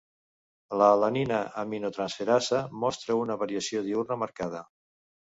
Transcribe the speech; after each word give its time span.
L'alanina-aminotransferasa 0.81 2.65
mostra 2.87 3.21
una 3.23 3.39
variació 3.45 3.89
diürna 3.93 4.23
marcada. 4.27 4.69